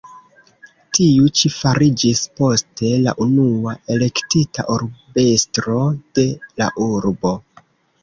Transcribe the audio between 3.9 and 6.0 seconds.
elektita urbestro